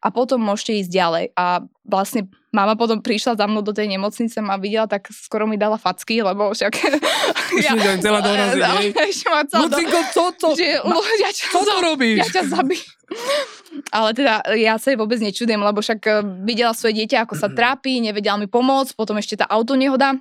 [0.04, 1.24] a potom môžete ísť ďalej.
[1.32, 5.58] A vlastne mama potom prišla za mnou do tej nemocnice, ma videla, tak skoro mi
[5.58, 6.72] dala facky, lebo však...
[7.66, 8.62] ja, ja chcela doraziť,
[9.58, 10.48] Lucinko, co to?
[10.54, 12.16] Že, Ma, ja čo to robíš?
[12.22, 12.86] Ja ťa zabijem.
[13.90, 17.50] Ale teda ja sa jej vôbec nečudujem, lebo však eh, videla svoje dieťa, ako sa
[17.58, 20.14] trápi, nevedela mi pomôcť, potom ešte tá auto nehoda.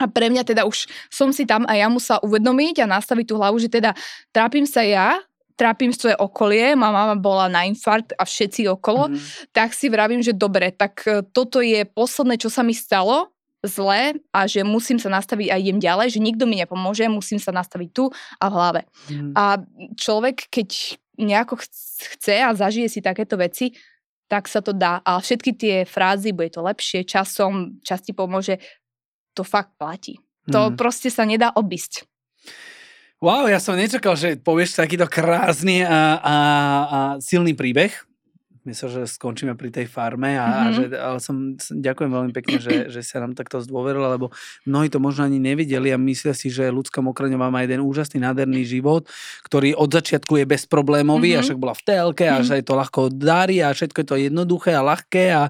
[0.00, 3.38] A pre mňa teda už som si tam a ja musela uvedomiť a nastaviť tú
[3.38, 3.94] hlavu, že teda
[4.34, 5.22] trápim sa ja,
[5.54, 9.52] trápim svoje okolie, má mama bola na infarkt a všetci okolo, mm-hmm.
[9.52, 14.18] tak si vravím, že dobre, tak e, toto je posledné, čo sa mi stalo, zlé
[14.34, 17.88] a že musím sa nastaviť a idem ďalej, že nikto mi nepomôže, musím sa nastaviť
[17.94, 18.10] tu
[18.42, 18.82] a v hlave.
[19.06, 19.32] Mm.
[19.38, 19.62] A
[19.94, 21.62] človek, keď nejako
[22.18, 23.70] chce a zažije si takéto veci,
[24.26, 24.98] tak sa to dá.
[25.06, 28.58] Ale všetky tie frázy, bude to lepšie, časom, čas ti pomôže,
[29.36, 30.18] to fakt platí.
[30.50, 30.76] To mm.
[30.80, 32.02] proste sa nedá obísť.
[33.22, 36.36] Wow, ja som nečakal, že povieš takýto krásny a, a,
[36.82, 37.94] a silný príbeh.
[38.66, 40.58] Myslím, že skončíme pri tej farme a, mm-hmm.
[40.58, 44.34] a že, ale som, ďakujem veľmi pekne, že, že sa nám takto zdôverila, lebo
[44.66, 48.66] mnohí to možno ani nevideli a myslia si, že ľudská Mokraňová má jeden úžasný, nádherný
[48.66, 49.06] život,
[49.46, 51.42] ktorý od začiatku je bezproblémový mm-hmm.
[51.42, 52.46] a však bola v telke a mm-hmm.
[52.50, 55.42] že je to ľahko darí a všetko je to jednoduché a ľahké a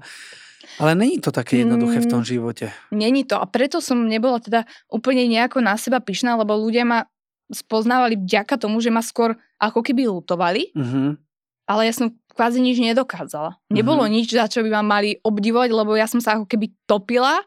[0.81, 2.29] ale není to také jednoduché v tom mm.
[2.33, 2.67] živote.
[2.89, 7.12] Není to a preto som nebola teda úplne nejako na seba pyšná, lebo ľudia ma
[7.53, 11.15] spoznávali vďaka tomu, že ma skôr ako keby lutovali, uh-huh.
[11.69, 13.61] ale ja som kvázi nič nedokázala.
[13.69, 14.17] Nebolo uh-huh.
[14.17, 17.45] nič, za čo by ma mali obdivovať, lebo ja som sa ako keby topila,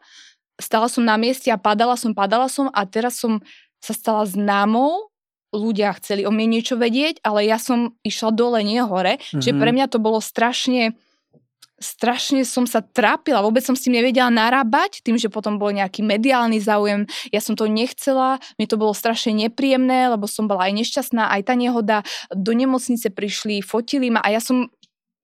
[0.56, 3.42] stala som na mieste a padala som, padala som a teraz som
[3.82, 5.12] sa stala známou,
[5.52, 9.42] ľudia chceli o mne niečo vedieť, ale ja som išla dole, nie hore, uh-huh.
[9.42, 10.96] že pre mňa to bolo strašne
[11.76, 16.00] strašne som sa trápila, vôbec som s tým nevedela narábať, tým, že potom bol nejaký
[16.00, 20.72] mediálny záujem, ja som to nechcela, mne to bolo strašne nepríjemné, lebo som bola aj
[20.82, 22.00] nešťastná, aj tá nehoda,
[22.32, 24.72] do nemocnice prišli, fotili ma a ja som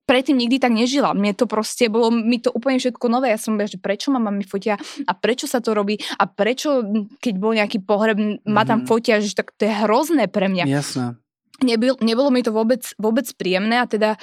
[0.04, 1.16] predtým nikdy tak nežila.
[1.16, 3.32] Mne to proste bolo, mi to úplne všetko nové.
[3.32, 4.76] Ja som že prečo ma mami fotia
[5.08, 6.82] a prečo sa to robí a prečo,
[7.22, 8.86] keď bol nejaký pohreb, ma tam mhm.
[8.90, 10.68] fotia, že tak to je hrozné pre mňa.
[10.68, 11.16] Jasné.
[11.62, 14.18] Nebyl, nebolo mi to vôbec, vôbec príjemné a teda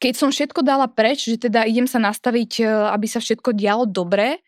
[0.00, 3.84] keď som všetko dala preč, že teda idem sa nastaviť, e, aby sa všetko dialo
[3.84, 4.40] dobre,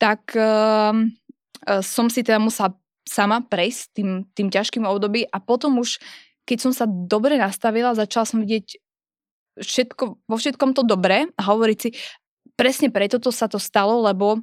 [0.00, 0.96] tak uh,
[1.84, 2.72] som si teda musela
[3.04, 6.00] sama prejsť tým, tým ťažkým období a potom už,
[6.48, 8.80] keď som sa dobre nastavila, začala som vidieť
[9.60, 11.92] všetko, vo všetkom to dobre a hovoriť si,
[12.56, 14.40] presne preto to sa to stalo, lebo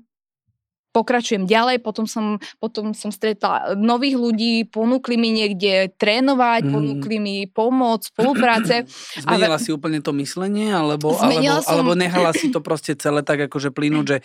[0.97, 6.73] pokračujem ďalej, potom som, potom som stretla nových ľudí, ponúkli mi niekde trénovať, mm.
[6.73, 8.89] ponúkli mi pomoc, spolupráce.
[9.21, 9.61] Zmenila a...
[9.61, 11.69] si úplne to myslenie, alebo, alebo, som...
[11.69, 14.17] alebo nehala si to proste celé tak akože plynúť, že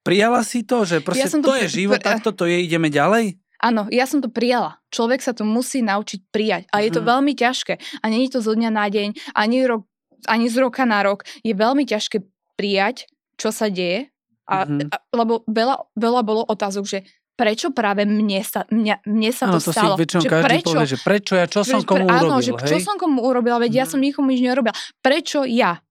[0.00, 2.08] prijala si to, že proste ja to, to je život, pr...
[2.16, 3.36] takto to je, ideme ďalej?
[3.60, 4.80] Áno, ja som to prijala.
[4.88, 6.62] Človek sa to musí naučiť prijať.
[6.72, 7.08] A je to mm.
[7.08, 8.00] veľmi ťažké.
[8.00, 9.88] A je to zo dňa na deň, ani, rok,
[10.28, 11.24] ani z roka na rok.
[11.40, 12.24] Je veľmi ťažké
[12.56, 13.08] prijať,
[13.40, 14.13] čo sa deje
[14.44, 14.92] a, mm-hmm.
[14.92, 16.98] a, lebo veľa, veľa bolo otázok, že
[17.34, 19.98] prečo práve mne sa, mňa, mne sa to, to stalo.
[19.98, 22.52] Si že každý prečo, povie, že prečo ja, čo som komu pre, áno, urobil, že
[22.54, 22.70] hej?
[22.70, 23.78] čo som komu urobila, veď mm.
[23.78, 23.90] ja mhm.
[23.90, 24.74] som nikomu nič nerobila.
[25.02, 25.82] Prečo ja?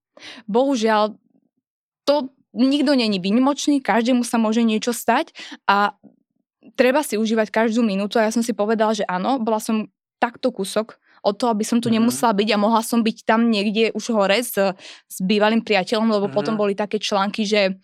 [0.47, 1.19] Bohužiaľ,
[2.07, 2.15] to
[2.53, 5.33] nikto není výnimočný, každému sa môže niečo stať
[5.65, 5.97] a
[6.77, 9.89] treba si užívať každú minútu a ja som si povedala, že áno, bola som
[10.21, 11.99] takto kúsok od toho, aby som tu mm.
[11.99, 14.55] nemusela byť a mohla som byť tam niekde už hore s,
[15.07, 16.35] s bývalým priateľom, lebo mm.
[16.35, 17.79] potom boli také články, že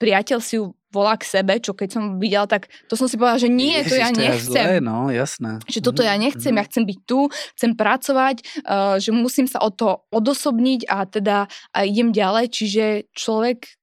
[0.00, 3.38] priateľ si ju volá k sebe, čo keď som videla, tak to som si povedala,
[3.38, 4.64] že nie, Ježiš, to ja nechcem.
[4.66, 5.62] Zlé, no, jasné.
[5.70, 6.58] Že toto ja mhm, nechcem, mm-hmm.
[6.58, 8.36] ja chcem byť tu, chcem pracovať,
[8.66, 12.84] uh, že musím sa od toho odosobniť a teda a idem ďalej, čiže
[13.14, 13.78] človek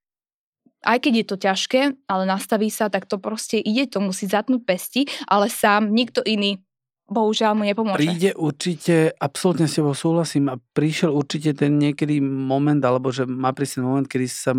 [0.88, 4.62] aj keď je to ťažké, ale nastaví sa, tak to proste ide, to musí zatnúť
[4.64, 6.64] pesti, ale sám nikto iný
[7.08, 8.04] bohužiaľ mu nepomôže.
[8.04, 13.56] Príde určite, absolútne s tebou súhlasím a prišiel určite ten niekedy moment, alebo že má
[13.56, 14.52] prísť ten moment, kedy sa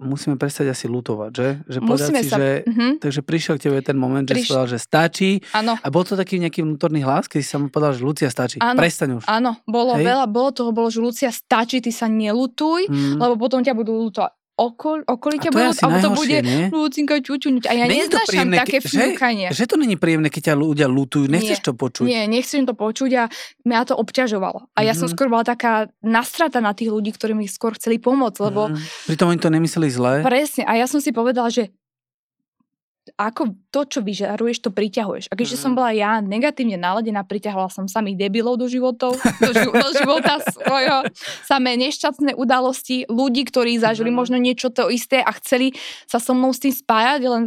[0.00, 1.48] musíme prestať asi lutovať, že?
[1.68, 2.40] že musíme si, sa...
[2.40, 2.92] Že, uh-huh.
[3.04, 4.48] Takže prišiel k tebe ten moment, že Priš...
[4.48, 5.30] si povedal, že stačí.
[5.52, 5.76] Áno.
[5.76, 8.56] A bol to taký nejaký vnútorný hlas, keď si sa mu povedal, že Lucia stačí.
[8.58, 8.80] Áno.
[8.80, 9.24] Prestaň už.
[9.28, 10.08] Áno, bolo Hej?
[10.08, 13.20] veľa, bolo toho, bolo, že Lucia stačí, ty sa nelutuj, mm.
[13.20, 16.68] lebo potom ťa budú lutovať okol, okolite budú, alebo to bude nie?
[16.68, 17.64] Lucinka čučuňuť.
[17.64, 19.46] A ja to neznášam také ke- že- fňukanie.
[19.48, 22.04] Že to není príjemné, keď ťa ľudia lutujú, nechceš Nie, to počuť.
[22.04, 23.24] Nie, nechcem to počuť a
[23.62, 24.68] mňa to obťažovalo.
[24.70, 25.12] A ja som Mhm.
[25.12, 28.76] skôr bola taká nastrata na tých ľudí, ktorí mi skôr chceli pomôcť, lebo Mm.
[29.06, 30.12] Pritom oni to nemysleli zle.
[30.20, 31.72] presne, a ja som si povedala, že
[33.16, 35.26] ako to, čo vyžaruješ, to priťahuješ.
[35.26, 35.62] A keďže Mhm.
[35.62, 40.38] som bola ja negatívne naladená, priťahovala som samých debilov do životov, do, ži- do života
[40.38, 41.08] svojho,
[41.42, 44.16] samé nešťastné udalosti, ľudí, ktorí zažili Mhm.
[44.16, 45.72] možno niečo to isté a chceli
[46.04, 47.44] sa so mnou s tým spájať, len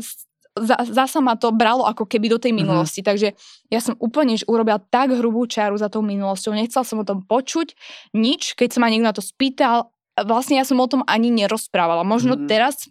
[0.54, 2.58] za, zasa ma to bralo ako keby do tej Mhm.
[2.60, 3.02] minulosti.
[3.02, 3.34] Takže
[3.68, 6.52] ja som úplne že urobila tak hrubú čiaru za tou minulosťou.
[6.52, 7.74] Nechcela som o tom počuť
[8.12, 9.90] nič, keď sa ma niekto na to spýtal.
[10.14, 12.02] Vlastne ja som o tom ani nerozprávala.
[12.04, 12.46] Možno Mhm.
[12.46, 12.86] teraz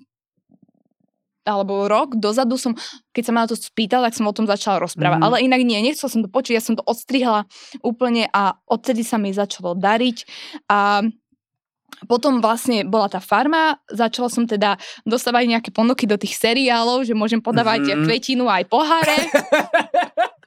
[1.42, 2.72] alebo rok dozadu som,
[3.10, 5.18] keď sa ma na to spýtal, tak som o tom začala rozprávať.
[5.18, 5.26] Mhm.
[5.26, 7.46] Ale inak nie, nechcela som to počuť, ja som to odstrihla
[7.82, 10.26] úplne a odtedy sa mi začalo dariť.
[10.70, 11.02] A
[12.08, 14.74] potom vlastne bola tá farma, začala som teda
[15.06, 18.04] dostávať nejaké ponuky do tých seriálov, že môžem podávať Mhm.
[18.06, 19.16] kvetinu aj poháre.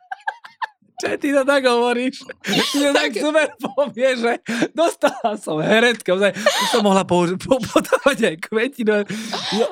[0.95, 2.23] Čo ty to tak hovoríš?
[2.71, 4.31] Že tak Tak- super povie, že
[4.71, 9.03] dostala som herecké, ozaj, už som mohla použi- po- podávať aj kvetinu.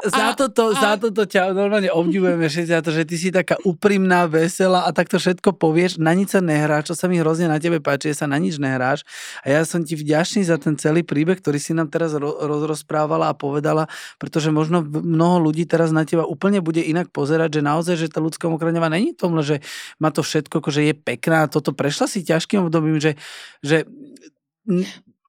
[0.05, 3.29] Za, A- toto, za a- toto ťa normálne obdivujeme všetci za to, že ty si
[3.29, 7.47] taká úprimná, veselá a takto všetko povieš, na nič sa nehráš, čo sa mi hrozne
[7.47, 9.07] na tebe páči, že sa na nič nehráš.
[9.41, 12.36] A ja som ti vďačný za ten celý príbeh, ktorý si nám teraz ro-
[12.67, 17.62] rozprávala a povedala, pretože možno mnoho ľudí teraz na teba úplne bude inak pozerať, že
[17.62, 19.63] naozaj, že tá ľudská Ukrajinova není tom, že
[19.97, 21.45] má to všetko, že je pekná.
[21.45, 23.13] Toto prešla si ťažkým obdobím, že,
[23.60, 23.86] že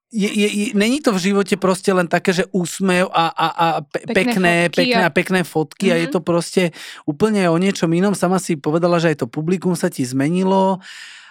[0.08, 3.66] je, je, je, není to v živote proste len také, že úsmev a, a, a
[3.82, 6.12] pe, Pekné pekné, fotky pekné a- a pekné fotky a je Mhm.
[6.12, 6.62] to proste
[7.04, 8.12] úplne o niečom inom.
[8.12, 10.78] Sama si povedala, že aj to publikum sa ti zmenilo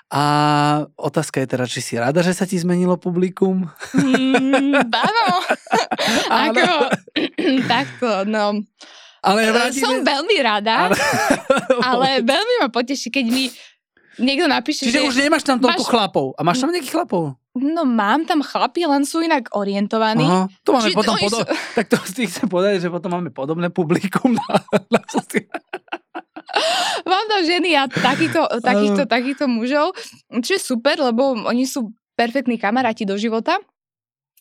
[0.10, 0.24] a
[0.94, 3.66] otázka je teda, či si rada, že sa ti zmenilo publikum?
[3.96, 5.26] Mm, áno.
[6.44, 6.70] Ako,
[7.72, 8.62] takto, no.
[9.22, 10.04] Ale Som vrátime...
[10.04, 11.00] veľmi rada, Ale-
[11.82, 13.48] ale veľmi ma poteší, keď mi
[14.21, 15.08] niekto napíše, Čiže že...
[15.08, 16.26] už nemáš tam toľko máš- chlapov.
[16.38, 17.23] A máš tam nejakých chlapov?
[17.54, 20.26] No mám tam chlapi, len sú inak orientovaní.
[20.26, 21.47] Aha, to máme Či- potom podo- sú-
[21.78, 24.58] Tak to si chcem povedať, že potom máme podobné publikum na,
[24.89, 24.99] na
[27.10, 29.97] Mám tam ženy a takýchto, takýchto, takýchto mužov,
[30.41, 33.58] čo je super, lebo oni sú perfektní kamaráti do života.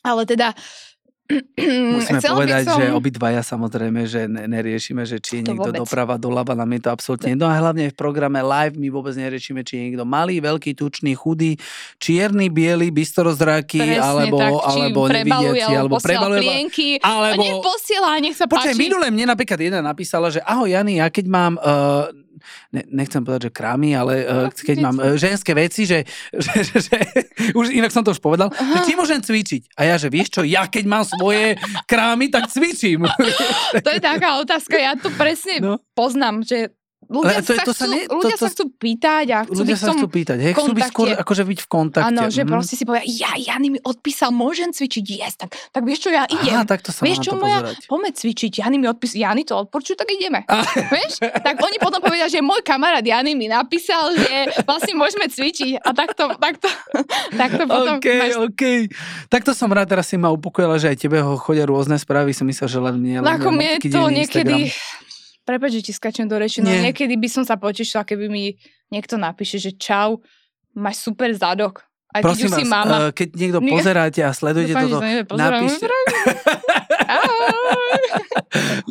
[0.03, 0.53] Ale teda...
[1.97, 2.79] Musíme chcela by povedať, som...
[2.79, 5.81] že obidvaja samozrejme, že ne, neriešime, že či je To niekto vôbec.
[5.83, 7.47] doprava, doľava, nám je to absolútne jedno.
[7.49, 11.57] A hlavne v programe live my vôbec neriešime, či je niekto malý, veľký, tučný, chudý,
[11.97, 16.41] čierny, biely, bystorozráky, Presne alebo, tak, alebo nevidiaci, alebo posiela prebaluje.
[16.43, 16.89] plienky.
[17.01, 17.43] Alebo...
[17.43, 18.81] A neposiela, nech sa Počkaj, páči.
[18.81, 22.09] minule mne napríklad jedna napísala, že ahoj Jany, ja keď mám, uh,
[22.71, 26.03] ne, nechcem povedať, že krámy, ale uh, keď mám uh, ženské veci, že,
[26.45, 26.99] že, že, že
[27.55, 29.77] už inak som to už povedal, že či môžem cvičiť.
[29.79, 33.05] A ja, že vieš čo, ja keď mám svoje krámy, tak cvičím.
[33.85, 35.79] To je taká otázka, ja to presne No.
[35.95, 36.75] poznám, že
[37.13, 39.53] ľudia, to sa, to sa chcú, ne- to- ľudia to- sa chcú pýtať a chcú
[39.55, 42.09] Ľudia byť sa chcú pýtať, hej, chcú byť skôr akože byť v kontakte.
[42.09, 42.49] Áno, že Mhm.
[42.49, 46.25] proste si povedia, ja, Jany mi odpísal, môžem cvičiť, yes, tak, tak vieš čo, ja
[46.25, 46.55] idem.
[46.55, 49.95] Aha, takto sa Vieš čo, to moja, poďme cvičiť, Jany mi odpísal, Jany to odporčujú,
[49.95, 50.43] tak ideme.
[50.49, 51.21] A, Vieš?
[51.21, 55.93] Tak oni potom povedia, že môj kamarát Jany mi napísal, že vlastne môžeme cvičiť a
[55.93, 56.69] takto, takto,
[57.33, 58.35] takto potom OK, máš...
[58.39, 58.63] OK.
[59.29, 62.45] Takto som rád, teraz si ma upokojila, že aj tebe ho chodia rôzne správy, som
[62.45, 63.21] myslel, že len mne.
[63.21, 64.57] No len ako mne to niekedy...
[64.65, 65.11] Instagram.
[65.43, 66.91] Prepač, že ti skačem do reči, no Nie.
[66.91, 68.55] niekedy by som sa potešila, keby mi
[68.95, 70.23] niekto napíše, že čau,
[70.71, 71.83] máš super zadok.
[72.13, 72.97] Keď Prosím už si vás, mama.
[73.09, 73.73] eh, keď niekto Nie.
[73.73, 74.91] pozeráte a sledujete Dúfam,
[75.25, 75.87] toto, napíšte.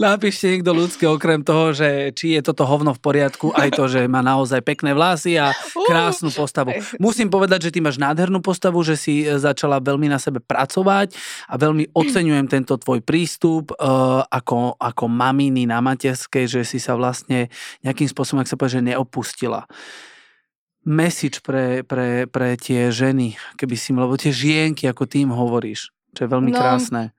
[0.01, 4.09] Napíšte niekto ľudské okrem toho, že či je toto hovno v poriadku, aj to, že
[4.09, 5.53] má naozaj pekné vlasy a
[5.87, 6.73] krásnu postavu.
[6.97, 11.13] Musím povedať, že ty máš nádhernú postavu, že si e, začala veľmi na sebe pracovať
[11.47, 16.97] a veľmi oceňujem tento tvoj prístup uh, ako, ako maminy na materskej, že si sa
[16.97, 17.51] vlastne
[17.85, 19.69] nejakým spôsobom, ak sa povie, že neopustila.
[20.81, 26.25] Message pre, pre, pre tie ženy, keby si, lebo tie žienky, ako tým hovoríš, čo
[26.25, 27.13] je veľmi No, krásne.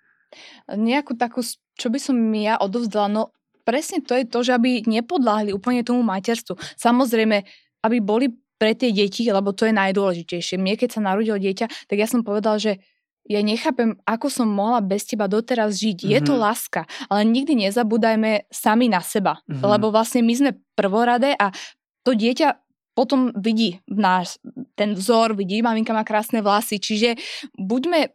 [0.69, 1.41] Nejakú takú,
[1.77, 3.23] čo by som ja odovzdala, no
[3.63, 6.59] presne to je to, že aby nepodláhli úplne tomu materstvu.
[6.77, 7.47] Samozrejme,
[7.87, 8.27] aby boli
[8.59, 10.59] pre tie deti, lebo to je najdôležitejšie.
[10.59, 12.79] Mne, keď sa narodilo dieťa, tak ja som povedal, že
[13.27, 15.99] ja nechápem, ako som mohla bez teba doteraz žiť.
[16.03, 16.43] Je to Mhm.
[16.43, 19.63] láska, ale nikdy nezabúdajme sami na seba, Mhm.
[19.63, 21.55] lebo vlastne my sme prvoradé a
[22.03, 22.59] to dieťa
[22.99, 24.37] potom vidí náš
[24.77, 27.17] ten vzor, vidí, maminka má krásne vlasy, čiže
[27.57, 28.11] buďme,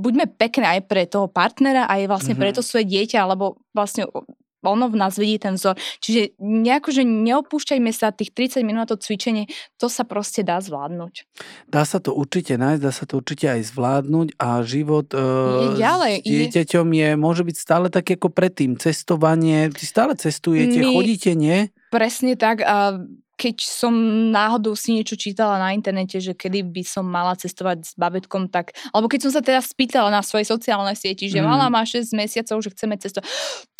[0.00, 2.40] buďme pekné aj pre toho partnera, aj vlastne Mhm.
[2.40, 4.08] pre to svoje dieťa, lebo vlastne
[4.60, 5.72] ono v nás vidí ten vzor.
[6.04, 9.48] Čiže nejako, že neopúšťajme sa tých 30 minút to cvičenie,
[9.80, 11.24] to sa proste dá zvládnuť.
[11.64, 16.14] Dá sa to určite nájsť, dá sa to určite aj zvládnuť a život e, ďalej,
[16.20, 18.76] s dieťaťom je, môže byť stále tak ako predtým.
[18.76, 21.72] Cestovanie, ty stále cestujete, My, chodíte, nie?
[21.88, 23.00] Presne tak a
[23.40, 23.96] keď som
[24.28, 28.76] náhodou si niečo čítala na internete, že kedy by som mala cestovať s babetkom, tak,
[28.92, 31.48] alebo keď som sa teda spýtala na svojej sociálnej sieti, že mm.
[31.48, 33.24] mala má 6 mesiacov, že chceme cestovať.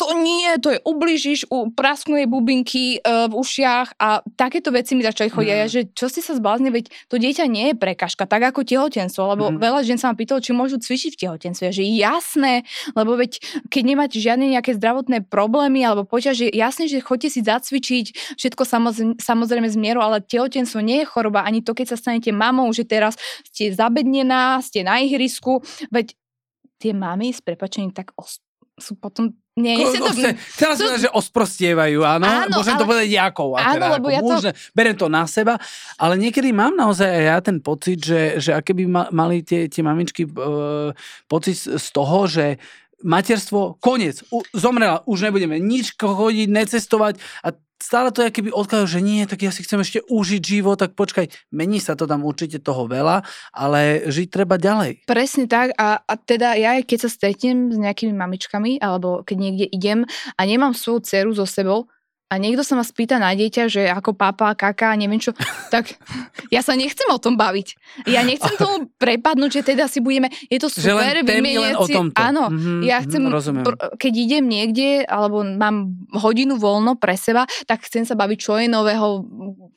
[0.01, 1.45] To nie, to je ubližíš,
[1.77, 5.53] prasknú jej bubinky uh, v ušiach a takéto veci mi začali chodiť.
[5.53, 5.61] Mm.
[5.61, 9.37] Ja, že čo si sa zblázne, veď to dieťa nie je prekažka, tak ako tehotenstvo,
[9.37, 9.61] lebo mm.
[9.61, 11.69] veľa žien sa ma pýtalo, či môžu cvičiť v tehotenstve.
[11.69, 12.65] Že jasné,
[12.97, 13.37] lebo veď
[13.69, 19.19] keď nemáte žiadne nejaké zdravotné problémy alebo poťaž, jasné, že chodte si zacvičiť, všetko samozrejme,
[19.51, 22.87] samozrejme samozrejme zmieru, ale tehotenstvo nie je choroba, ani to, keď sa stanete mamou, že
[22.87, 23.19] teraz
[23.51, 25.59] ste zabednená, ste na ihrisku,
[25.91, 26.15] veď
[26.79, 28.41] tie mamy s prepačením tak os-
[28.79, 30.07] sú potom nie, nie to...
[30.55, 30.95] Teraz to...
[30.95, 32.79] že osprostievajú, áno, áno môžem ale...
[32.79, 33.49] to povedať jakou.
[33.59, 34.35] Áno, teda, lebo ja to...
[34.71, 35.59] berem to na seba,
[35.99, 39.83] ale niekedy mám naozaj aj ja ten pocit, že, že aké by mali tie, tie
[39.83, 40.95] mamičky uh,
[41.27, 42.63] pocit z toho, že
[43.03, 47.21] materstvo, koniec, u, zomrela, už nebudeme nič chodiť, necestovať.
[47.45, 50.77] A stále to je keby odkladal, že nie, tak ja si chcem ešte užiť život,
[50.77, 55.09] tak počkaj, mení sa to tam určite toho veľa, ale žiť treba ďalej.
[55.09, 55.73] Presne tak.
[55.81, 59.99] A, a teda ja keď sa stretnem s nejakými mamičkami alebo keď niekde idem
[60.37, 61.89] a nemám svoju dceru so sebou,
[62.31, 65.35] a niekto sa ma spýta na dieťa, že ako papa, kaka, neviem čo,
[65.67, 65.99] tak
[66.47, 67.75] ja sa nechcem o tom baviť.
[68.07, 71.93] Ja nechcem tomu prepadnúť, že teda si budeme, je to super, vymieňať si.
[72.15, 73.67] Áno, mm-hmm, ja chcem, rozumiem.
[73.99, 78.71] keď idem niekde, alebo mám hodinu voľno pre seba, tak chcem sa baviť, čo je
[78.71, 79.27] nového,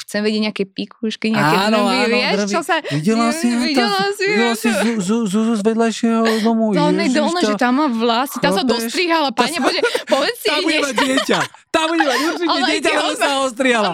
[0.06, 2.78] chcem vedieť nejaké pikušky, nejaké áno, drby, áno, vieš, čo sa...
[2.86, 4.68] Videla si, videla si, videla si
[5.02, 6.70] Zuzu z vedľajšieho domu.
[6.70, 10.46] To je dolné, že tam má vlasy, tá sa dostrihala, pane Bože, povedz si.
[10.46, 11.38] Tá bude dieťa,
[11.74, 12.06] tá bude
[12.46, 13.92] určite dieťa sa ostrihala.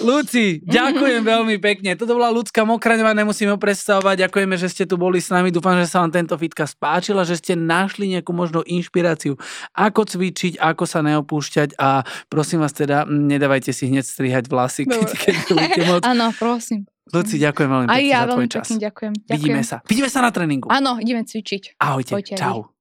[0.00, 1.96] Luci, ďakujem veľmi pekne.
[1.96, 4.28] Toto bola ľudská Mokraňová, nemusíme ho predstavovať.
[4.28, 5.54] Ďakujeme, že ste tu boli s nami.
[5.54, 9.38] Dúfam, že sa vám tento fitka spáčila, že ste našli nejakú možno inšpiráciu,
[9.72, 15.08] ako cvičiť, ako sa neopúšťať a prosím vás teda, nedávajte si hneď strihať vlasy, keď,
[15.14, 16.00] keď moc.
[16.10, 16.84] Áno, prosím.
[17.12, 18.66] Luci, ďakujem veľmi pekne ja za tvoj čas.
[18.66, 19.36] Pekne, ďakujem, ďakujem.
[19.36, 19.76] Vidíme sa.
[19.84, 20.66] Vidíme sa na tréningu.
[20.72, 21.76] Áno, ideme cvičiť.
[21.76, 22.12] Ahojte.
[22.16, 22.34] Ahojte.
[22.40, 22.73] Čau.